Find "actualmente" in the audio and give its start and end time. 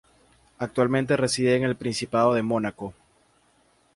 0.57-1.15